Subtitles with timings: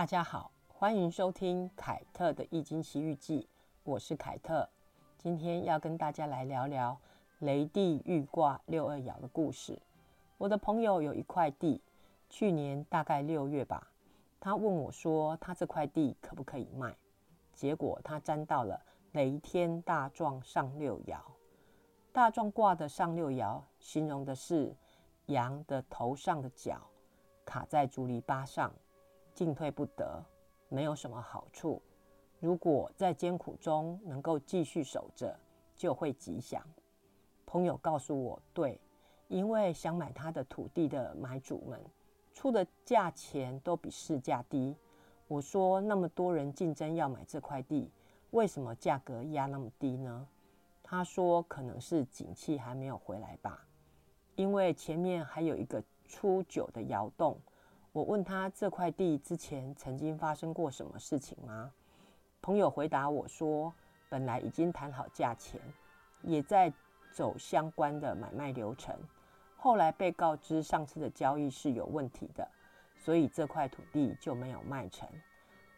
[0.00, 3.42] 大家好，欢迎收听凯特的《易经奇遇记》，
[3.84, 4.66] 我是凯特。
[5.18, 6.98] 今天要跟大家来聊聊
[7.40, 9.78] 雷地遇卦六二爻的故事。
[10.38, 11.82] 我的朋友有一块地，
[12.30, 13.88] 去年大概六月吧，
[14.40, 16.96] 他问我说，他这块地可不可以卖？
[17.52, 18.80] 结果他沾到了
[19.12, 21.18] 雷天大壮上六爻。
[22.10, 24.74] 大壮卦的上六爻，形容的是
[25.26, 26.80] 羊的头上的角
[27.44, 28.72] 卡在竹篱笆上。
[29.40, 30.22] 进退不得，
[30.68, 31.80] 没有什么好处。
[32.40, 35.34] 如果在艰苦中能够继续守着，
[35.74, 36.62] 就会吉祥。
[37.46, 38.78] 朋友告诉我，对，
[39.28, 41.80] 因为想买他的土地的买主们
[42.34, 44.76] 出的价钱都比市价低。
[45.26, 47.90] 我说，那么多人竞争要买这块地，
[48.32, 50.28] 为什么价格压那么低呢？
[50.82, 53.66] 他说，可能是景气还没有回来吧，
[54.36, 57.40] 因为前面还有一个初九的窑洞。
[57.92, 61.72] 我问他这块地之前曾经发生过什么事情吗？
[62.40, 63.74] 朋友回答我说，
[64.08, 65.60] 本来已经谈好价钱，
[66.22, 66.72] 也在
[67.10, 68.96] 走相关的买卖流程，
[69.56, 72.48] 后来被告知上次的交易是有问题的，
[72.96, 75.08] 所以这块土地就没有卖成。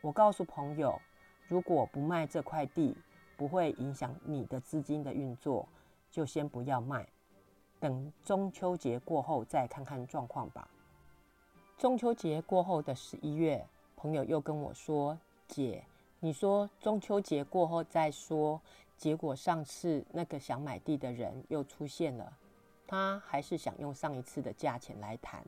[0.03, 1.01] 我告诉朋友，
[1.49, 2.95] 如果不卖这块地，
[3.39, 5.67] 不会影响你的资金的运作，
[6.11, 7.09] 就先不要卖，
[7.81, 10.69] 等中秋节过后再看看状况吧。
[11.83, 13.67] 中秋节过后的十一月，
[13.97, 15.83] 朋友又跟我说：“姐，
[16.21, 18.61] 你说中秋节过后再说。”
[18.97, 22.33] 结果上次那个想买地的人又出现了，
[22.87, 25.45] 他还是想用上一次的价钱来谈。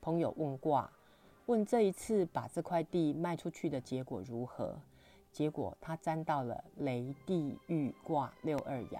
[0.00, 0.90] 朋友问卦，
[1.46, 4.74] 问这一次把这块地卖出去的结果如何？
[5.30, 8.98] 结果他沾到了雷地玉卦六二爻，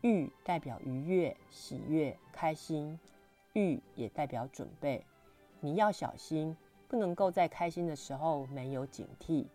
[0.00, 2.98] 玉代表愉悦、喜悦、开心，
[3.52, 5.04] 玉也代表准备。
[5.66, 9.46] 你要小心，不能够在开心的时候没有警惕，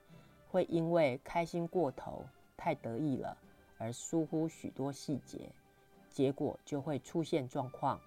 [0.50, 2.26] 会因为开心过头、
[2.58, 3.38] 太得意了
[3.78, 5.50] 而疏忽许多细节，
[6.09, 7.98] 结果就会出现状况。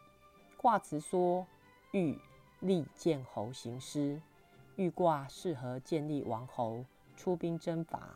[0.58, 1.46] 卦辞说
[1.92, 2.18] ：“欲
[2.60, 4.20] 立见侯行师，
[4.76, 6.84] 欲卦适合建立王侯
[7.16, 8.14] 出兵征伐。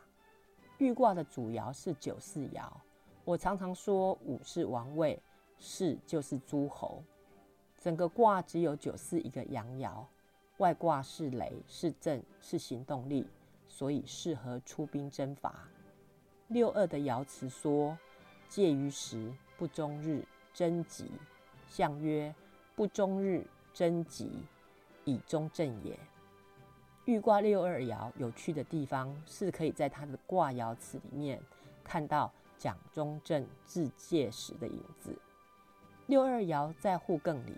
[0.77, 2.69] 欲卦的主爻是九四爻，
[3.25, 5.19] 我常常说五是王位，
[5.57, 7.01] 四就是诸侯。”
[7.79, 10.03] 整个卦只有九四一个阳爻，
[10.57, 13.25] 外卦是雷，是震，是行动力，
[13.69, 15.63] 所以适合出兵征伐。
[16.49, 17.97] 六二的爻辞说
[18.49, 21.09] ：“介于时，不终日，贞吉。”
[21.69, 22.35] 象曰
[22.75, 24.29] ：“不终日，贞吉，
[25.05, 25.97] 以中正也。”
[27.05, 31.41] 豫卦六二爻有趣的地方是，可以在它的卦爻辞里面
[31.81, 35.17] 看到蒋中正自介时的影子。
[36.07, 37.53] 六二爻在户艮里。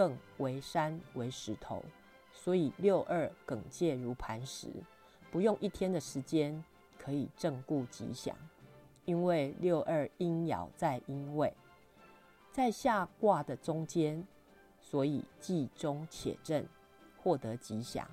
[0.00, 1.84] 艮为山为石头，
[2.32, 4.68] 所以六二艮介如磐石，
[5.30, 6.64] 不用一天的时间
[6.98, 8.34] 可以正固吉祥。
[9.04, 11.52] 因为六二阴爻在阴位，
[12.50, 14.26] 在下卦的中间，
[14.78, 16.64] 所以既中且正，
[17.20, 18.08] 获得吉祥。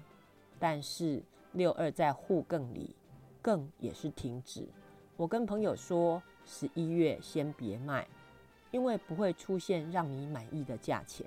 [0.59, 1.22] 但是
[1.54, 2.96] 六二在互艮里，
[3.44, 4.68] 艮也是停止。
[5.16, 8.08] 我跟朋友说，十一月先别卖，
[8.72, 11.25] 因为不会出现让你满意的价钱。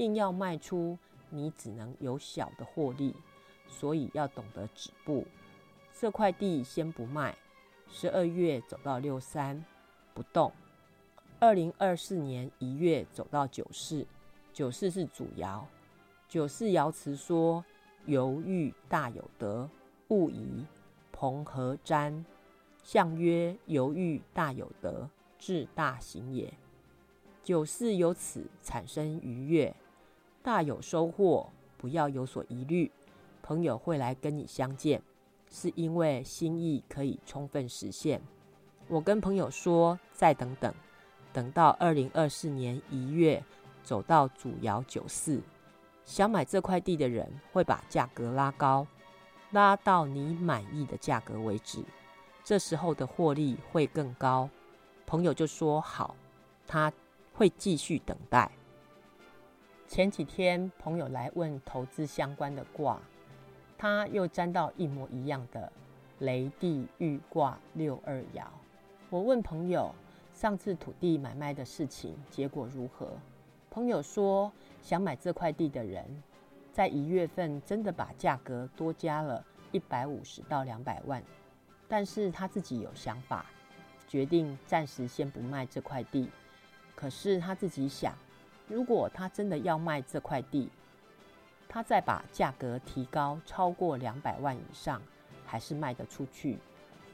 [0.00, 3.14] 硬要卖出，你只能有小的获利，
[3.68, 5.26] 所以要懂得止步。
[5.92, 7.36] 这块地先不卖，
[7.86, 9.62] 十二月走到六三
[10.14, 10.50] 不动。
[11.38, 14.06] 二零二四年一月走到九四，
[14.54, 15.62] 九四是主爻，
[16.28, 17.62] 九四爻辞说：
[18.06, 19.68] 犹豫大有德，
[20.08, 20.64] 勿疑
[21.12, 22.24] 朋和瞻。
[22.82, 26.50] 象曰：犹豫大有德，志大行也。
[27.42, 29.74] 九四由此产生愉悦。
[30.42, 32.90] 大有收获，不要有所疑虑。
[33.42, 35.02] 朋友会来跟你相见，
[35.50, 38.22] 是因为心意可以充分实现。
[38.88, 40.72] 我跟朋友说，再等等，
[41.32, 43.42] 等到二零二四年一月
[43.82, 45.42] 走到主窑九四，
[46.04, 48.86] 想买这块地的人会把价格拉高，
[49.50, 51.84] 拉到你满意的价格为止。
[52.42, 54.48] 这时候的获利会更高。
[55.06, 56.16] 朋友就说好，
[56.66, 56.92] 他
[57.34, 58.50] 会继续等待。
[59.90, 63.00] 前几天朋友来问投资相关的卦，
[63.76, 65.70] 他又沾到一模一样的
[66.20, 68.44] 雷地豫卦六二爻。
[69.10, 69.92] 我问朋友
[70.32, 73.08] 上次土地买卖的事情结果如何？
[73.68, 76.04] 朋友说想买这块地的人
[76.72, 81.20] 在一月份真的把价格多加了一百五十到两百万，
[81.88, 83.44] 但是他自己有想法，
[84.06, 86.30] 决定暂时先不卖这块地。
[86.94, 88.14] 可是他自己想。
[88.70, 90.70] 如果他真的要卖这块地，
[91.68, 95.02] 他再把价格提高超过两百万以上，
[95.44, 96.56] 还是卖得出去。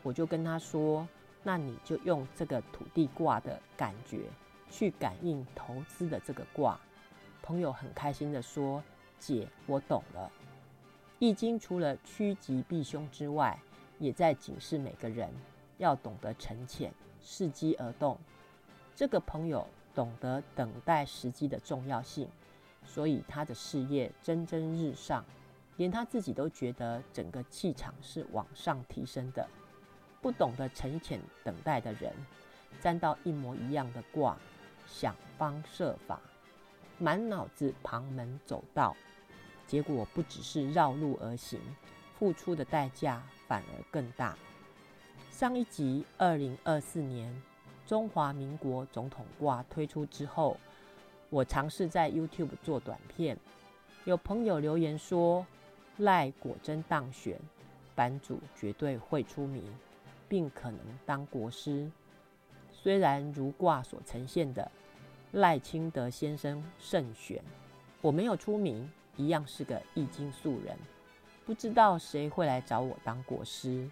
[0.03, 1.09] 我就跟他说
[1.43, 4.27] ：“那你就用这个土地卦的感觉
[4.71, 6.79] 去感应投资的这个卦。”
[7.41, 8.83] 朋友很开心的说
[9.19, 10.31] ：“姐，我懂了。
[11.19, 13.59] 易经除了趋吉避凶之外，
[13.99, 15.31] 也在警示每个人
[15.79, 16.93] 要懂得沉潜，
[17.25, 18.19] 伺机而动。”
[18.95, 22.29] 这个朋友懂得等待时机的重要性。
[22.85, 25.25] 所以他的事业蒸蒸日上，
[25.77, 29.49] 连他自己都觉得整个气场是往上提升的。
[30.23, 32.13] 不懂得沉潜等待的人，
[32.81, 34.37] 沾到一模一样的卦，
[34.87, 36.21] 想方设法，
[36.99, 38.97] 满脑子旁门走道，
[39.67, 41.61] 结果不只是绕路而行，
[42.17, 44.37] 付出的代价反而更大。
[45.31, 47.43] 上一集二零二四年
[47.87, 50.57] 中华民国总统卦推出之后。
[51.29, 53.37] 我尝试在 YouTube 做短片，
[54.05, 55.45] 有朋友留言说
[55.97, 57.37] 赖果真当选，
[57.97, 59.65] 版主绝对会出名，
[60.29, 61.91] 并可能当国师。
[62.71, 64.71] 虽然如卦所呈现的
[65.33, 67.43] 赖清德先生胜选，
[68.01, 70.79] 我没有出名，一样是个易经素人，
[71.45, 73.91] 不知道谁会来找我当国师。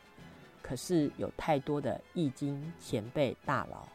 [0.65, 3.87] 可是有太多的易经前辈大佬，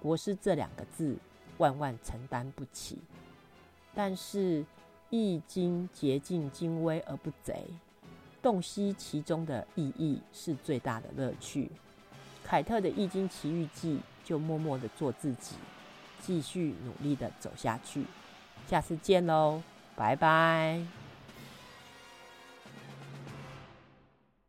[0.00, 1.18] 国师这两个字。
[1.58, 2.98] 万万承担不起，
[3.94, 4.64] 但是
[5.10, 7.66] 易经竭尽精微而不贼，
[8.42, 11.70] 洞悉其中的意义是最大的乐趣。
[12.42, 15.54] 凯特的易经奇遇记就默默的做自己，
[16.20, 18.06] 继续努力的走下去。
[18.66, 19.62] 下次见喽，
[19.94, 21.01] 拜拜。